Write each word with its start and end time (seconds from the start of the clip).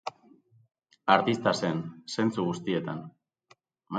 Artista 1.15 1.53
zen, 1.67 1.83
zentzu 2.15 2.47
guztietan. 2.47 3.03